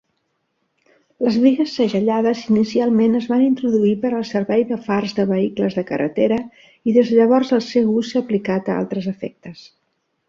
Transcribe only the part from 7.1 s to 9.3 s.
de llavors el seu ús s'ha aplicat a altres